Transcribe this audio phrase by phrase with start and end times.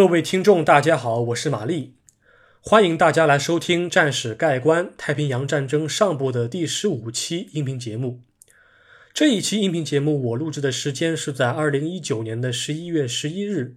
[0.00, 1.92] 各位听众，大家好，我是玛丽，
[2.62, 8.22] 欢迎大家来收听《战史概观：太平洋战争上部》的第十五期音频节目。
[9.12, 13.76] 这一期音频节目我录制的时间是在二零一九年的十一月十一日，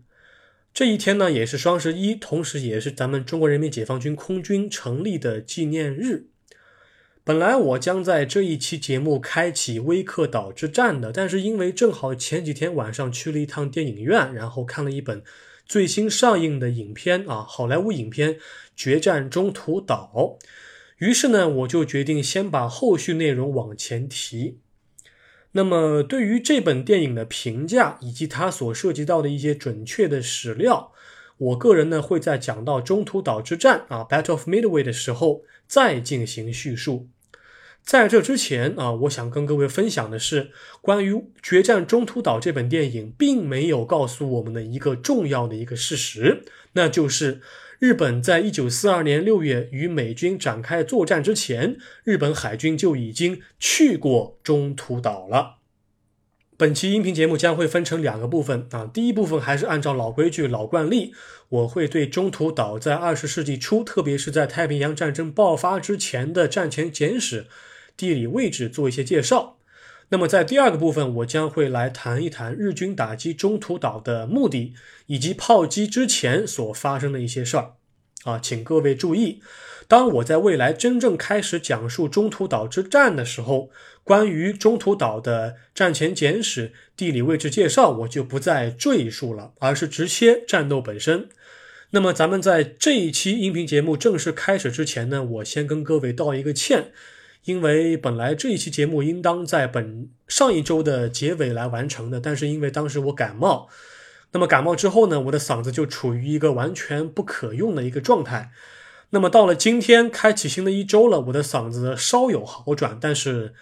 [0.73, 6.27] 这一天呢也是双十一，同时也是咱们中国人民解放军空军成立的纪念日。
[7.25, 15.21] 本来我将在这一期节目开启威克岛之战的，但是因为正好前几天晚上去了一趟电影院，然后看了一本
[15.65, 18.35] 最新上映的影片啊，好莱坞影片
[18.75, 20.37] 《决战中途岛》，
[20.97, 24.59] 于是呢，我就决定先把后续内容往前提。
[25.53, 30.91] 那么，对于这本电影的评价以及它所涉及到的一些准确的史料，
[31.37, 37.07] 我个人呢会在讲到中途岛之战啊 （Battle of Midway） 的时候再进行叙述。
[37.83, 47.41] 在这之前啊，我想跟各位分享的是关于《决战中途岛》这本电影并没有告诉我们的一个重要的一个事实，那就是
[47.79, 55.57] 日本在一九四二年六月与美军展开作战之前，日本海军就已经去过中途岛了。
[56.55, 61.13] 本期音频节目将会分成两个部分啊，第一部分还是按照老规矩、老惯例，
[61.49, 67.47] 我会对中途岛在二十世纪初，特别是在太平洋战争爆发之前的战前简史。
[67.95, 69.57] 地理位置做一些介绍。
[70.09, 74.73] 那么，在第二个部分，我将会来谈一谈日军打击中途岛的目的，
[75.07, 77.73] 以及炮击之前所发生的一些事儿。
[78.25, 79.41] 啊，请各位注意，
[79.87, 83.71] 当我在未来真正开始讲述中途岛之战的时候，
[84.03, 91.27] 关于中途岛的战前简史、地理位置介绍，我就不再赘述了，而是直接战斗本身。
[91.89, 96.91] 那么，咱们在这一期音频节目正式开始之前呢，我先跟各位道一个歉。
[97.45, 103.67] 因为本来这一期节目应当在本上一周的结尾来完成的，但是因为当时我感冒，
[104.31, 108.51] 那么感冒之后呢，我的嗓子就处于一个完全不可用的一个状态。
[109.09, 113.53] 那么到了今天开启新的一周了，我的嗓子稍有好转，但是，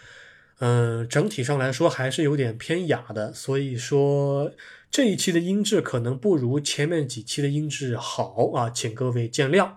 [0.60, 3.34] 嗯，整体上来说还是有点偏哑的。
[3.34, 4.52] 所以说
[4.90, 9.72] 这一期的音质可能不如前面几期的音质好啊，请各位见谅。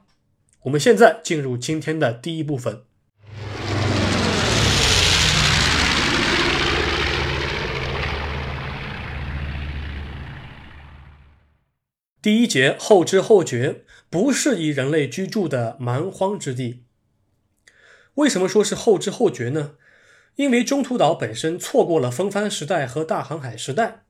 [0.62, 2.82] 我们现在进入今天的第一部分。
[12.24, 16.84] 第一节后知后觉，不适宜人类居住的蛮荒之地。
[18.14, 19.72] 为什么说是后知后觉呢？
[20.36, 24.06] 因为中途岛本身错过了风帆时代和大航海时代。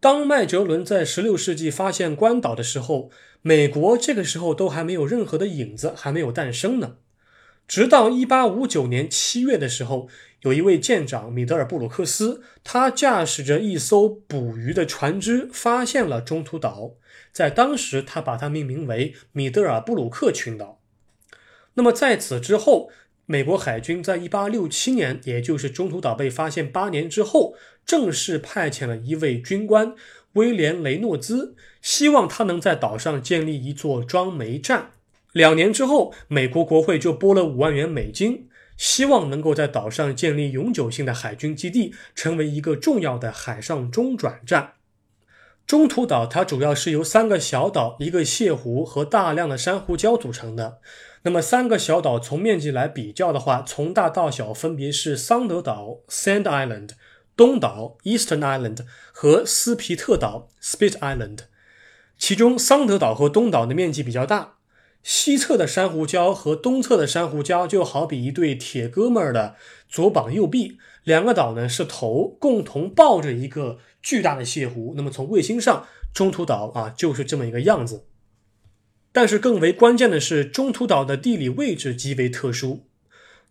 [0.00, 3.12] 当麦哲伦在16世纪发现关岛的时候，
[3.42, 6.96] 美国这个时候都还没有任何的影子，还没有诞生呢。
[7.68, 10.08] 直到1859年7月的时候，
[10.40, 16.94] 有一位舰长米德尔布鲁克斯，他驾驶着一艘捕鱼的船只，发现了中途岛。
[17.36, 20.80] 在当时，他把它命名为米德尔布鲁克群岛。
[21.74, 22.90] 那么在此之后，
[23.26, 27.54] 美国海军在1867年，也就是中途岛被发现八年之后，
[27.84, 29.94] 正式派遣了一位军官
[30.32, 34.92] 威廉雷诺兹，希望他能在岛上建立一座装煤站。
[35.32, 38.48] 两年之后，美国国会就拨了五万元美金，
[38.78, 44.75] 希望能够在岛上建立永久性的海军基地，成为一个重要的海上中转站。
[45.66, 50.78] 中途岛它主要是由三个小岛、一个泻湖和大量的珊瑚礁组成的。
[51.22, 56.90] 那么三个小岛从面积来比较的话，从大到小分别是桑德岛 （Sand Island）、
[57.36, 61.38] 东岛 （Eastern Island） 和斯皮特岛 （Spit Island）。
[62.16, 64.58] 其中桑德岛和东岛的面积比较大，
[65.02, 69.56] 西侧的珊瑚礁和东侧的珊瑚礁就好比一对铁哥们儿的
[69.88, 73.78] 左膀右臂，两个岛呢是头，共同抱着一个。
[74.06, 75.84] 巨大的泻湖，那么从卫星上，
[76.14, 78.04] 中途岛啊就是这么一个样子。
[79.10, 82.86] 但是更为关键的是，中途岛的地理位置极为特殊，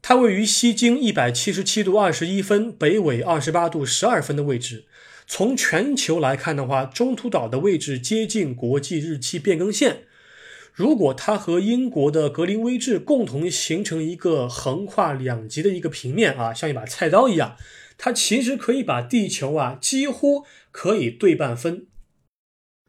[0.01, 4.85] 它位于西经一百七十七度二十一分，北纬二十八度十二分的位置。
[5.27, 10.03] 从全球来看的话，中途岛的位置接近国际日期变更线。
[10.71, 17.57] 如果它和英国的格林威治共同形成一个横跨两极的一个平面啊，像一把菜刀一样。
[17.97, 21.87] 它其实可以把地球啊几乎可以对半分，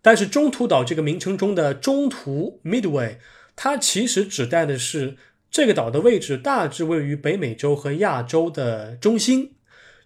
[0.03, 3.19] 但是中途岛这个名称中的中途 （Midway），
[3.55, 5.17] 它其实指代的是
[5.51, 9.55] 这个岛的位置大致位于北美洲和亚洲的中心，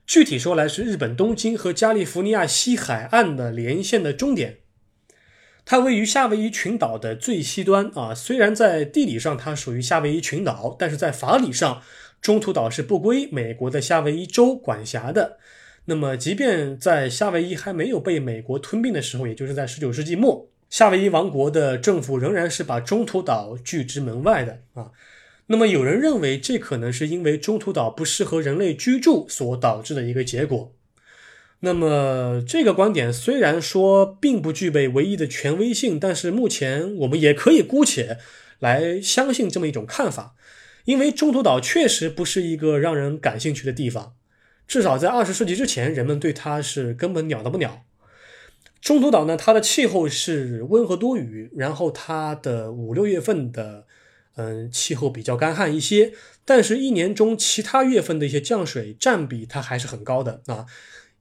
[0.06, 4.58] 具体说来是日本东京和加利福尼亚西海岸的连线的终点。
[5.64, 11.82] 它位于夏威夷群岛的最西端啊，虽然在地理上它属于夏威夷群岛，但是在法理上。
[12.20, 15.38] 中途岛是不归美国的夏威夷州管辖的。
[15.86, 24.90] 那么，即便在夏威夷还没有被美国吞并的时候，也就是在19世纪末，夏威夷王国的政府仍然是把中途岛拒之门外的啊。
[25.46, 30.72] 那么有人认为，这可能是因为中途岛不适合人类居住所导致的一个结果。
[31.60, 38.18] 那么这个观点虽然说并不具备唯一的权威性，但是目前我们也可以姑且
[38.60, 40.36] 来相信这么一种看法，
[40.84, 44.14] 因为中途岛确实不是一个让人感兴趣的地方，
[44.66, 47.84] 至少在二十世纪之前，人们对它是根本鸟都不鸟。
[48.80, 53.86] 中途岛呢，它的气候是温和多雨，然后它的五六月份的
[54.36, 56.12] 嗯气候比较干旱一些，
[56.44, 60.64] 但是一年中其他月份的一些降水占比它还是很高的啊。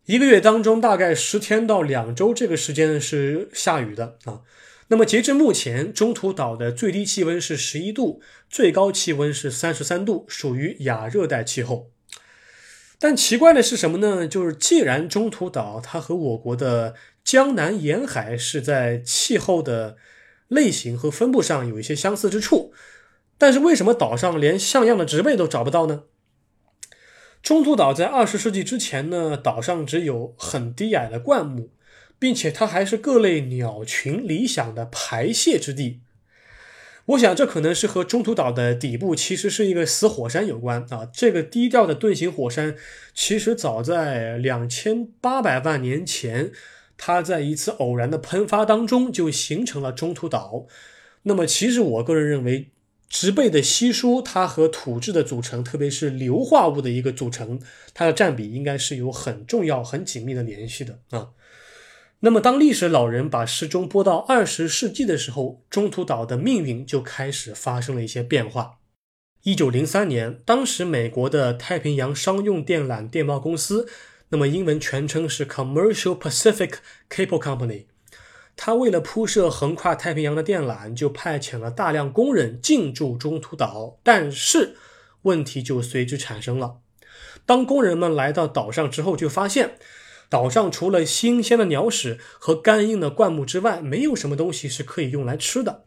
[0.05, 4.41] 一个月当中，大概十天到两周这个时间是下雨的啊。
[4.89, 11.91] 那么截至目前，中途岛的最低气温是十一度，最高气温是三十三度，属于亚热带气候。
[12.97, 14.27] 但奇怪的是什么呢？
[14.27, 19.95] 就是既然中途岛它和我国的江南沿海是在气候的
[20.47, 22.73] 类型和分布上有一些相似之处，
[23.37, 26.03] 但是为什么岛上连像样的植被都找不到呢？
[27.41, 31.69] 中途岛在二十世纪之前呢，岛上只有很低矮的灌木，
[32.19, 36.01] 并且它还是各类鸟群理想的排泄之地。
[37.05, 41.09] 我想这可能是和中途岛的底部其实是一个死火山有关啊。
[41.11, 42.75] 这个低调的盾形火山，
[43.15, 46.51] 其实早在两千八百万年前，
[46.97, 50.67] 它在一次偶然的喷发当中就形成了中途岛。
[51.23, 52.67] 那么，其实我个人认为。
[53.11, 57.59] 植被的稀疏，它和土质的组成，特别是硫化物的一个组成，
[57.91, 61.29] 它的占比应该是有很重要、很紧密的联系的啊。
[62.21, 68.79] 那么，当历史老人把时钟拨到二十世纪的时候，中途岛的命运就开始发生了一些变化。
[69.43, 73.87] 一九零三年，当时美国的太平洋商用电缆电报公司，
[74.29, 76.73] 那么英文全称是 Commercial Pacific
[77.09, 77.85] Cable Company。
[78.57, 83.97] 他为了铺设横跨太平洋的电缆，就派遣了大量工人进驻中途岛。
[84.03, 84.75] 但是
[85.21, 86.79] 问题就随之产生了。
[87.45, 89.77] 当工人们来到岛上之后，就发现
[90.29, 95.85] 岛上除了新鲜的鸟屎和干硬的灌木之外，没有什么东西是可以用来吃的。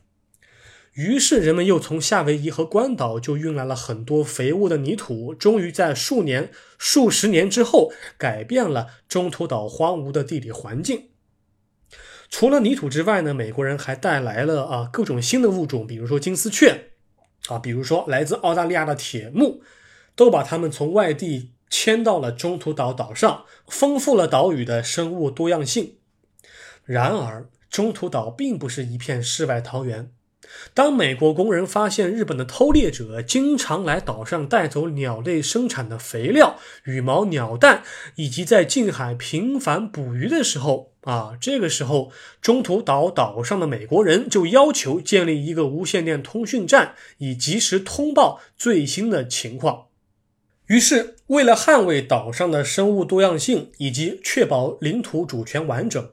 [0.94, 11.08] 于是人们又从夏威夷和关岛就运来了很多肥沃的泥土，终于在数年、数十年之后，改变了中途岛荒芜的地理环境。
[12.28, 16.90] 除了泥土之外呢，美国人还带来了啊各种新的物种，比如说金丝雀，
[17.46, 19.62] 啊，比如说来自澳大利亚的铁木，
[20.14, 25.94] 都把它们从外地迁到了中途岛岛上，丰富了岛屿的生物多样性。
[26.84, 30.12] 然而，中途岛并不是一片世外桃源。
[30.74, 37.82] 当美国工人发现日本的偷猎者经常来岛上带走鸟类生产的肥料、羽毛、鸟蛋，
[38.16, 49.86] 以及在近海频繁捕鱼的时候，啊，这个时候中途岛岛上的美国人就要求建立一个无线电通讯站，以及时通报最新的情况。
[50.66, 56.10] 于是，为了捍卫岛上的生物多样性以及确保领土主权完整。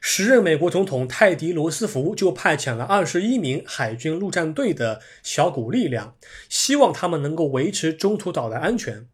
[0.00, 6.14] 时任美国总统泰迪·罗斯福就派遣了二十一名海军陆战队的小股力量，
[6.48, 9.06] 希望他们能够维持中途岛的安全。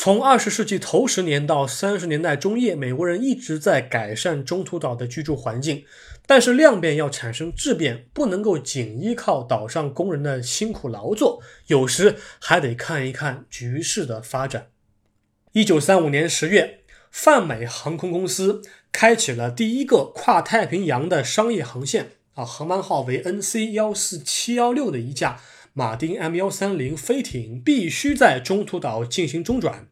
[0.00, 5.84] 从二十世纪头十年到三十年代中叶，美国人一直在改善中途岛的居住环境，
[6.24, 14.68] 但是量变要产生质变，不能够仅依靠岛上工人的辛苦劳作，有时还得看一看局势的发展。
[15.50, 16.78] 一九三五年十月，
[17.10, 18.62] 泛美航空公司。
[18.92, 25.40] 开启了第一个跨太平洋的商业航线啊，航班号为 NC 幺四七幺六的一架
[25.78, 29.86] 马丁 M 幺三零飞艇必须在中途岛进行中转，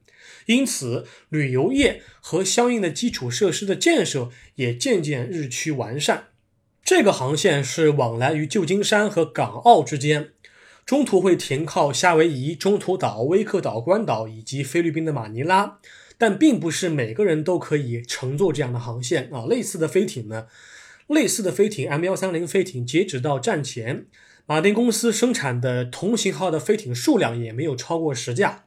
[0.47, 6.25] 因此旅游业和相应的基础设施的建设也渐渐日趋完善。
[6.83, 10.31] 这个航线是往来于旧金山和港澳之间，
[10.85, 15.79] 中途会停靠夏威夷、中途岛、威克岛、关岛以及菲律宾的马尼拉。
[16.19, 19.47] 但并不是每个人都可以乘坐这样的航线啊。
[19.47, 20.49] 类似的飞艇呢，
[21.07, 24.07] 类似的飞艇 M 幺三零飞艇，截止到战前，
[24.47, 28.65] 马丁公司生产的同型号的飞艇数量也没有超过十架，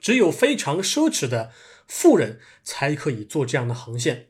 [0.00, 1.52] 只有非常奢侈的
[1.86, 4.26] 富人才可以做这样的航线。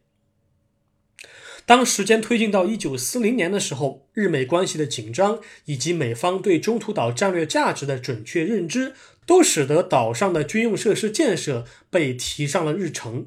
[1.65, 8.95] 当时间推进到一九四零年的时候，日美关系的紧张以及美方对中途岛战略价值的准确认知。
[9.27, 13.27] 都使得岛上的军用设施建设被提上了日程。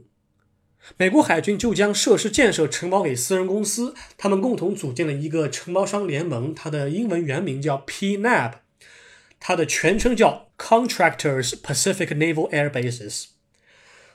[0.97, 8.53] 美国海军就将设施建设承包给私人公司，他们共同组建了一个承包商联盟，它的英文原名叫 PNAB，
[9.39, 13.25] 它的全称叫 Contractors Pacific Naval Air Bases。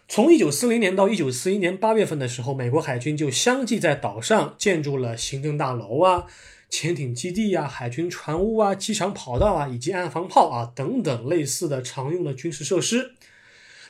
[0.07, 6.27] 从一九四零年到一九四一年八月份的时候，美国海军就相继在岛上建筑了行政大楼啊、
[6.69, 13.13] 潜艇基地啊、海军船坞啊、机场跑道啊以及岸防炮啊等等类似的常用的军事设施。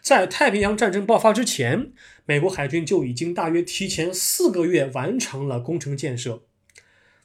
[0.04, 1.90] 在太平洋战争爆发之前，
[2.26, 6.44] 美国海军就已经大约提前四个月完成了工程建设。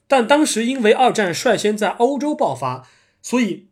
[0.07, 2.87] 但当时因为二战率先在欧洲爆发，
[3.21, 3.67] 所以。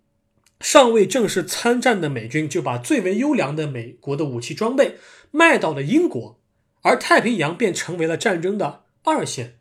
[0.60, 4.98] 尚未正式参战的美军就把最为优良的美国的武器装备
[5.30, 6.40] 卖到了英国，
[6.82, 9.60] 而太平洋便成为了战争的二线。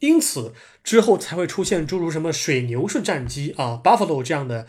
[0.00, 0.52] 因此
[0.84, 4.66] 之后才会出现诸如什么水牛式战机啊、Buffalo 这样的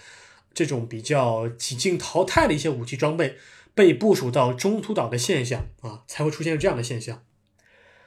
[0.53, 3.35] 这种比较几近淘汰的一些武器装备
[3.73, 7.23] 被部署到中途岛的现象啊，才会出现这样的现象。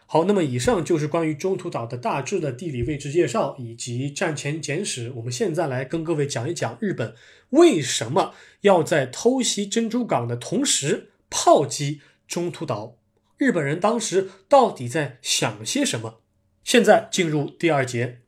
[0.07, 5.11] 好，那么以上就是关于中途岛的大致的地理位置介绍以及战前简史。
[5.17, 7.15] 我们现在来跟各位讲一讲日本
[7.51, 12.99] 为什么要在偷袭珍珠港的同时炮击中途岛？
[13.39, 16.21] 日本人当时到底在想些什么？
[16.63, 18.21] 现在进入第二节。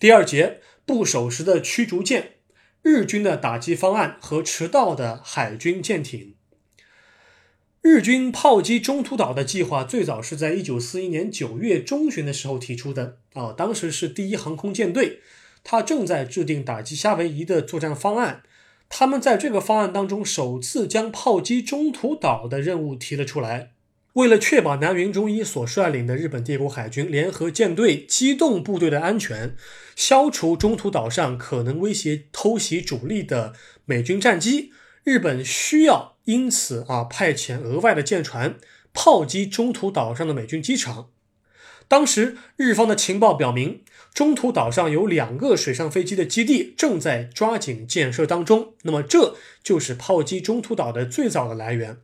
[0.00, 2.36] 第二节不守时的驱逐舰，
[2.80, 6.36] 日军的打击方案和迟到的海军舰艇。
[7.82, 15.20] 日军炮击中途岛的计划最早是在一九四一年九月中旬的时候提出的啊，当时是第一航空舰队，
[15.62, 18.42] 他正在制定打击夏威夷的作战方案。
[18.88, 23.72] 他们在这个方案当中首次将炮击中途岛的任务提了出来。
[24.14, 29.54] 为了确保南云忠一所率领的日本帝国海军联合舰队机动部队的安全，
[29.94, 34.72] 消除中途岛上可能威胁偷袭主力的美军战机，
[35.04, 38.56] 日本需要因此啊派遣额外的舰船
[38.92, 41.10] 炮击中途岛上的美军机场。
[41.86, 51.98] 当时日方的情报表明，中途岛上有两个水上飞机的基地正在抓紧建设当中，那么这就是炮击中途岛的最早的来源。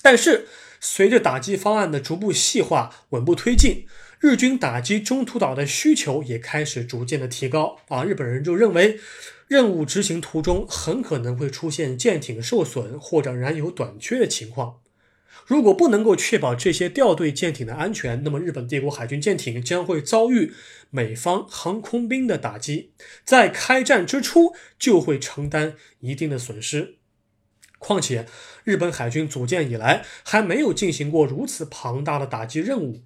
[0.00, 0.48] 但是。
[0.80, 3.86] 随着打击方案的逐步细化、稳步推进，
[4.18, 7.78] 日军打击中途岛的需求也开始逐渐的提高。
[7.88, 8.98] 啊，日本人就认为，
[9.46, 14.76] 任务执行途中很可能会出现舰艇受损或者燃油短缺的情况。
[15.46, 20.52] 如果不能够确保这些掉队舰艇的安全，那么日本帝国海军舰艇将会遭遇
[20.90, 22.92] 美方航空兵的打击，
[23.24, 26.99] 在开战之初就会承担一定的损失。
[27.80, 28.26] 况且，
[28.62, 33.02] 日本海军组建以来还没有进行过如此庞大的打击任务。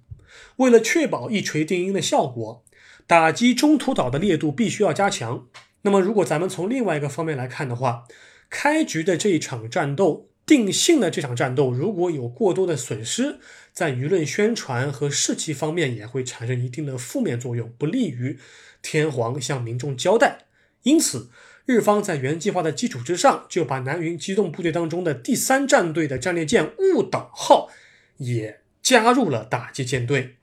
[0.57, 2.65] 为了确保一锤定音的效果，
[3.07, 5.47] 打击中途岛的烈度必须要加强。
[5.83, 8.03] 那么，如果咱们从另外一个方面来看的话，
[8.49, 13.39] 开局的这一场战斗，定性的这场战斗，如果有过多的损失，
[13.71, 18.37] 在舆论宣传和士气方面也会产生一定的负面作用，不利于
[18.81, 20.39] 天皇向民众交代。
[20.83, 21.29] 因此。
[21.65, 27.69] 日方在原计划的基础之上，就把南云机动部队当中的第三战队的战列舰雾岛号
[28.17, 30.35] 也加入了打击舰队，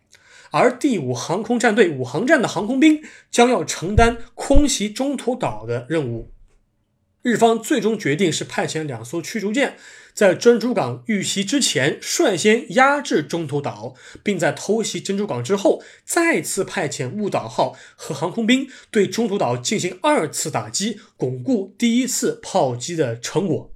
[0.51, 6.32] 而第五航空战队武航站的航空兵将要承担空袭中途岛的任务。
[7.23, 9.77] 日方最终决定是派遣两艘驱逐舰，
[10.13, 23.73] 在珍珠港遇袭之前率先压制中途岛，并在偷袭珍珠港之后再次派遣雾岛号和航空兵对中途岛进行二次打击，巩固第一次炮击的成果。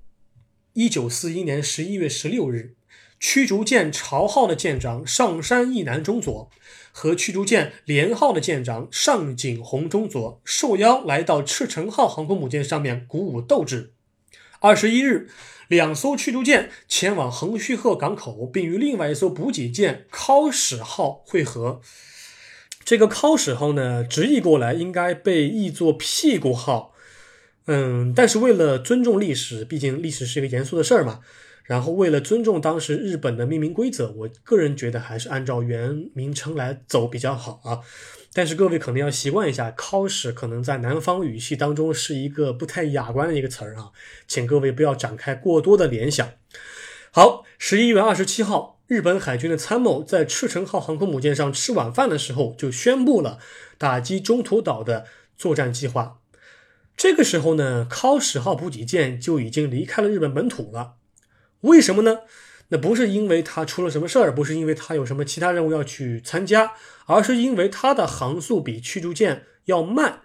[0.72, 2.74] 一九四一年十一月十六日。
[3.18, 6.50] 驱逐舰朝号的舰长上山义南中佐
[6.98, 13.92] 和驱逐舰连号的舰长上井宏中佐受邀来到赤城号航空母舰上面鼓舞斗志。
[14.60, 15.28] 二十一日，
[15.68, 21.82] 两艘驱逐舰前往横须贺港口，并与另外一艘补给舰尻矢号会合。
[22.82, 26.94] 这个尻矢号呢，直译过来应该被译作屁股号。
[27.66, 31.20] 嗯，但是为了尊重历史，毕竟历史是一个严肃的事儿嘛。
[31.66, 37.80] 然后，为了尊重当时日本的命名规则，我个人觉得还是按照原名称来走比较好啊。
[38.32, 43.90] 但是各位可能要习惯一下，尻矢可能在南方语系当中是一个不太雅观的一个词儿啊，
[44.28, 46.28] 请各位不要展开过多的联想。
[47.10, 53.38] 好，十一月二十七号，日本海军的参谋在赤城号航空母舰上吃晚饭的时候，就宣布了
[53.78, 55.06] 打击中途岛的
[55.36, 56.18] 作战计划。
[56.94, 60.95] 这个时候呢，尻矢号补给舰就已经离开了日本本土了。
[61.66, 62.20] 为什么呢？
[62.68, 66.72] 那不是因为他出了什么事儿，不是因为他有什么其他任务要去参加，
[67.06, 70.22] 而是因为他的航速比驱逐舰要慢，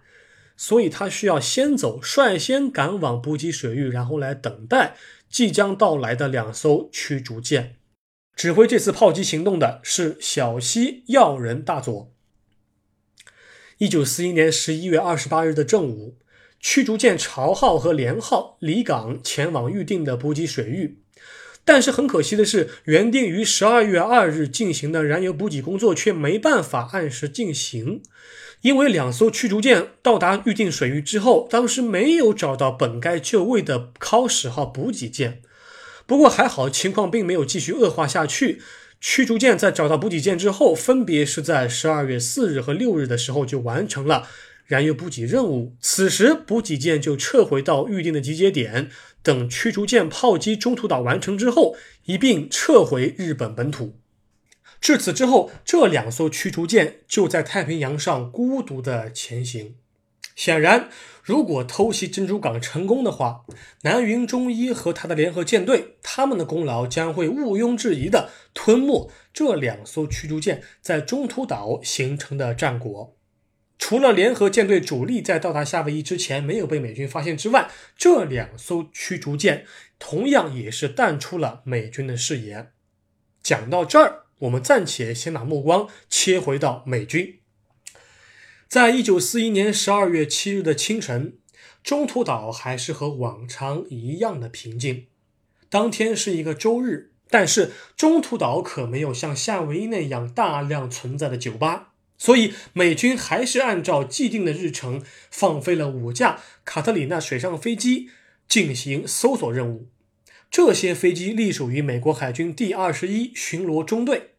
[0.58, 4.96] 所以他需要先走，率先赶往补给水域，然后来等待
[5.30, 7.76] 即将到来的两艘驱逐舰。
[8.36, 12.12] 指挥这次炮击行动的是小西要人大佐。
[13.78, 16.18] 一九四一年十一月二十八日的正午，
[16.60, 21.01] 驱逐舰朝号和连号离港前往预定的补给水域。
[21.64, 28.02] 但是很可惜的是，原定于十二月二日进行的燃油补给工作却没办法按时进行，
[28.62, 35.42] 因为两艘驱逐舰到达预定水域之后，当时没有找到本该就位的考史号补给舰。
[36.08, 38.62] 不过还好，情况并没有继续恶化下去。
[39.00, 44.28] 驱逐舰在找到补给舰之后，分别是在十二月四日和六日的时候就完成了
[44.66, 45.74] 燃油补给任务。
[45.80, 48.92] 此时，补给舰就撤回到预定的集结点。
[49.24, 51.76] 等驱逐舰炮击中途岛完成之后，
[52.06, 53.98] 一并撤回日本本土。
[54.80, 59.76] 至此之后，这两艘驱逐舰就在太平洋上孤独的前行。
[60.36, 60.90] 显然，
[61.22, 63.42] 如果偷袭珍珠港成功的话，
[63.84, 73.16] 南云忠一和他的联合舰队，他们的功劳将会毋庸置疑地吞没这两艘驱逐舰在中途岛形成的战果。
[73.82, 79.66] 除了联合舰队主力在到达夏威夷之前没有被美军发现之外，这两艘驱逐舰
[79.98, 82.72] 同样也是淡出了美军的视野。
[83.42, 87.40] 讲到这儿，我们暂且先把目光切回到美军。
[88.70, 91.40] 在一九四一年十二月七日的清晨，
[91.84, 95.08] 中途岛还是和往常一样的平静。
[95.70, 101.91] 当天是一个周日，但是中途岛可没有像夏威夷那样大量存在的酒吧。
[102.22, 105.02] 所以，美军还是按照既定的日程，
[105.32, 108.12] 放飞了五架卡特里娜水上飞机
[108.48, 109.88] 进行搜索任务。
[110.52, 114.36] 这些飞机隶属于美国海军第二十一巡逻中队，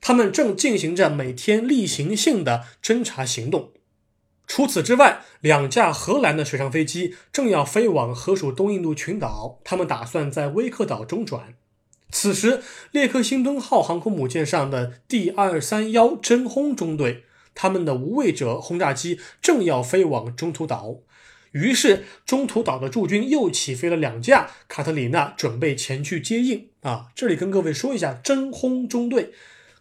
[0.00, 3.70] 他们正进行着每天例行性的侦察行动。
[4.48, 11.54] 除此之外，两架荷兰的水上飞机正要飞往河属东印度群岛，他们打算在威克岛中转。
[12.12, 20.96] 此时，列克星敦号航空母舰上的第二三幺真轰中队，他们的无畏者轰炸机正要飞往中途岛，
[21.52, 26.68] 于是中途岛的驻军又起飞了两架卡特里娜，准备前去接应。
[26.82, 29.32] 啊，这里跟各位说一下，真轰中队，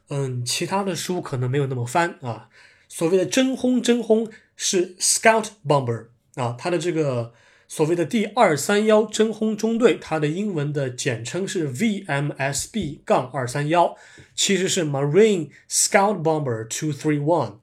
[0.09, 2.49] 嗯，其他的书可能没有那么翻啊。
[2.87, 7.33] 所谓的真轰，真轰是 Scout Bomber 啊，它的这个。
[7.71, 13.95] 所谓的第二三幺真轰中队，它的英文的简称是 VMSB 杠二三幺，
[14.33, 17.59] 其实是 Marine Scout Bomber Two Three One。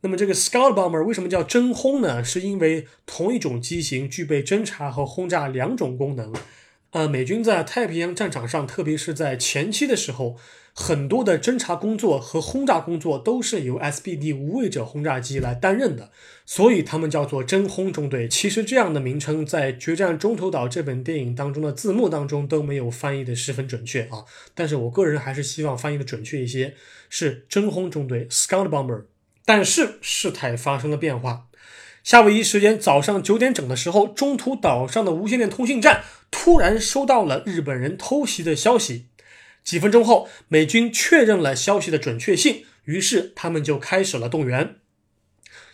[0.00, 2.24] 那么这个 Scout Bomber 为什么叫真轰呢？
[2.24, 6.34] 是因为同一种机型具备侦察和轰炸两种功能。
[6.90, 10.36] 呃，美军在太平洋战场上，特别是在前期的时候，
[10.76, 16.10] 很多的侦察工作和轰炸工作都是由 SBD 无畏者轰炸机来担任的，
[16.44, 18.26] 所以他们叫做真轰中队。
[18.26, 24.24] 其实这样的名称在《决战中途岛》这本电影当中的字幕当中都没有翻译的十分准确啊。
[24.52, 26.74] 但是我个人还是希望翻译的准确一些，
[27.08, 29.04] 是真轰中队 （Scout Bomber）。
[29.44, 31.46] 但是事态发生了变化。
[32.02, 39.06] 夏威夷时间早上九点整的时候，中途岛上的无线电通信站突然收到了日本人偷袭的消息。
[39.64, 44.76] 几分钟后，美军确认了消息的准确性，于是他们就开始了动员。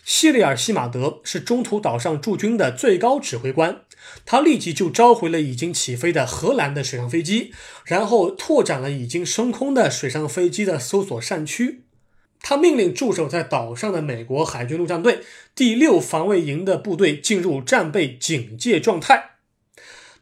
[0.05, 3.83] 希里尔西马德是中途岛上驻军的最高指挥官，
[4.25, 7.53] 他立即就召回了已经起飞的荷兰的水上飞机，
[7.85, 11.83] 然后拓展了已经升空的水上飞机的搜索扇区。
[12.41, 15.21] 他命令驻守在岛上的美国海军陆战队
[15.55, 19.33] 第六防卫营的部队进入战备警戒状态。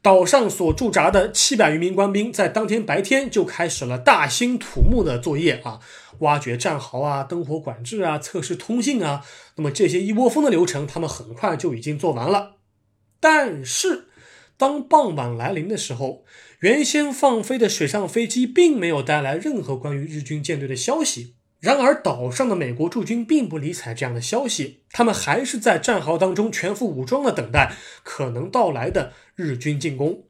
[0.01, 5.81] 岛上所驻扎的七百余名官兵在当天白天就开始了大兴土木的作业啊，
[6.21, 9.25] 挖掘战壕啊，灯火管制啊，测试通信啊。
[9.57, 12.59] 那么这些一窝蜂的流程，他们很快就已经做完了。
[13.19, 14.07] 但是，
[14.57, 16.25] 当傍晚来临的时候，
[16.61, 21.38] 原先放飞的水上飞机并没有带来任何关于日军舰队的消息。
[21.61, 30.23] 然而，岛上的美国驻军并不理睬这样的消息，他们还是在战壕当中全副武装的等待可能到来的日军进攻。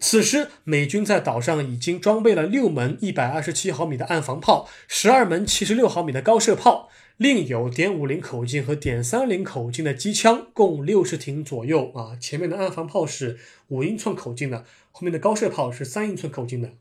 [0.00, 11.92] 此时，美军在岛上已经装备了六门一百二十七毫米的岸防炮，十二门七十六毫米的高射炮，另有点五零口径和点三零口径的机枪，共六十挺左右。
[11.94, 16.72] 啊，前面的岸防炮是五英寸口径的，后面的高射炮是三英寸口径的。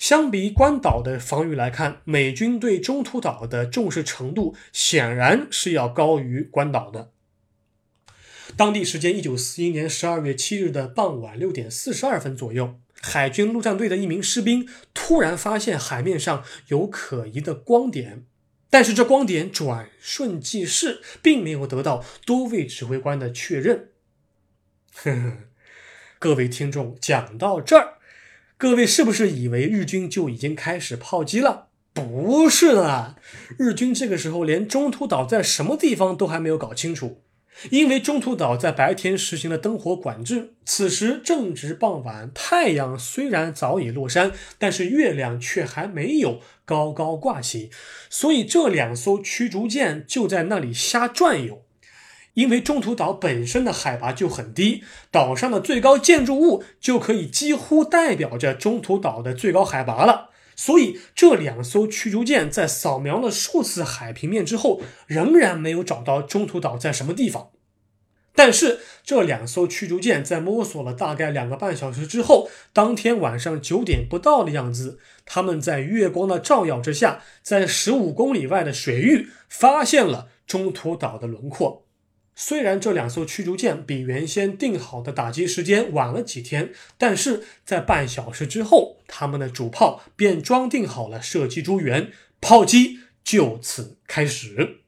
[0.00, 7.12] 相比关岛的防御来看，美军对中途岛的重视程度显然是要高于关岛的。
[8.56, 18.24] 当地时间一九四一年十二月七日的傍晚六点四十二分左右，海军陆战队的一名士兵突然发现海面上有可疑的光点，
[18.70, 23.90] 但是这光点转瞬即逝，并没有得到多位指挥官的确认。
[24.94, 25.36] 呵呵，
[26.18, 27.98] 各位听众，讲到这儿。
[28.60, 31.68] 各位是不是以为日军就已经开始炮击了？
[31.94, 33.16] 不是的，
[33.58, 37.22] 日军这个时候连中途岛在什么地方都还没有搞清楚。
[37.70, 47.70] 因为中途岛在白天实行了灯火管制，此时正值傍晚，太阳虽然早已落山，但是月亮却还没有高高挂起，
[48.10, 51.62] 所以这两艘驱逐舰就在那里瞎转悠。
[52.40, 60.30] 因为中途岛本身的海拔就很低，岛上的最高建筑物就可以几乎代表着中途岛的最高海拔了。
[60.56, 67.50] 所以，这两艘驱逐舰在扫描了数次海平面之后，仍然没有找到中途岛在什么地方。
[68.34, 81.84] 但是，这两艘驱逐舰在摸索了大概两个半小时之后，当天晚上九点不到的样子，他们在月光的照耀之下，在十五公里外的水域发现了中途岛的轮廓。
[82.42, 94.78] 虽然这两艘驱逐舰比原先定好的打击时间晚了几天，但是在半小时之后，他们的主炮便装订好了射击诸元，炮击就此开始。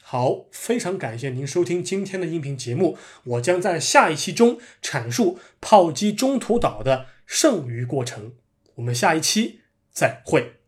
[0.00, 8.34] 好，非常感谢您收听今天的音频节目，我将在下一期中阐述炮击中途岛的剩余过程。
[8.76, 9.58] 我们下一期
[9.90, 10.63] 再会。